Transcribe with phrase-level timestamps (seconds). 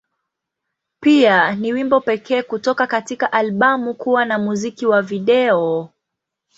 [1.01, 5.89] Pia, ni wimbo pekee kutoka katika albamu kuwa na muziki wa video.